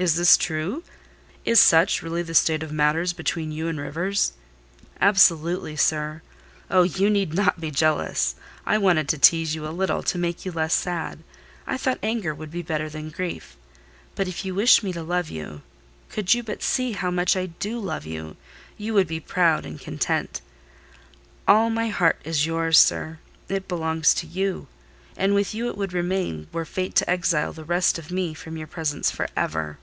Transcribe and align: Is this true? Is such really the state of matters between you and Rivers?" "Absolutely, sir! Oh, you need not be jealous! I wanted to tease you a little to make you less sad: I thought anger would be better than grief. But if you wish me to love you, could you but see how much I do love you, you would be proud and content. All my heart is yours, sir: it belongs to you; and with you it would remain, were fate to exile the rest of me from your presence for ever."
Is 0.00 0.16
this 0.16 0.38
true? 0.38 0.82
Is 1.44 1.60
such 1.60 2.00
really 2.02 2.22
the 2.22 2.32
state 2.34 2.62
of 2.62 2.72
matters 2.72 3.12
between 3.12 3.52
you 3.52 3.68
and 3.68 3.78
Rivers?" 3.78 4.32
"Absolutely, 4.98 5.76
sir! 5.76 6.22
Oh, 6.70 6.84
you 6.84 7.10
need 7.10 7.34
not 7.34 7.60
be 7.60 7.70
jealous! 7.70 8.34
I 8.64 8.78
wanted 8.78 9.10
to 9.10 9.18
tease 9.18 9.54
you 9.54 9.66
a 9.66 9.76
little 9.78 10.02
to 10.04 10.16
make 10.16 10.46
you 10.46 10.52
less 10.52 10.72
sad: 10.72 11.18
I 11.66 11.76
thought 11.76 11.98
anger 12.02 12.34
would 12.34 12.50
be 12.50 12.62
better 12.62 12.88
than 12.88 13.10
grief. 13.10 13.58
But 14.14 14.26
if 14.26 14.42
you 14.42 14.54
wish 14.54 14.82
me 14.82 14.94
to 14.94 15.02
love 15.02 15.28
you, 15.28 15.60
could 16.08 16.32
you 16.32 16.42
but 16.42 16.62
see 16.62 16.92
how 16.92 17.10
much 17.10 17.36
I 17.36 17.44
do 17.44 17.78
love 17.78 18.06
you, 18.06 18.38
you 18.78 18.94
would 18.94 19.06
be 19.06 19.20
proud 19.20 19.66
and 19.66 19.78
content. 19.78 20.40
All 21.46 21.68
my 21.68 21.88
heart 21.90 22.18
is 22.24 22.46
yours, 22.46 22.78
sir: 22.78 23.18
it 23.50 23.68
belongs 23.68 24.14
to 24.14 24.26
you; 24.26 24.66
and 25.14 25.34
with 25.34 25.54
you 25.54 25.68
it 25.68 25.76
would 25.76 25.92
remain, 25.92 26.48
were 26.54 26.64
fate 26.64 26.94
to 26.94 27.10
exile 27.10 27.52
the 27.52 27.64
rest 27.64 27.98
of 27.98 28.10
me 28.10 28.32
from 28.32 28.56
your 28.56 28.66
presence 28.66 29.10
for 29.10 29.28
ever." 29.36 29.76